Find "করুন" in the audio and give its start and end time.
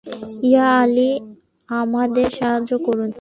2.85-3.09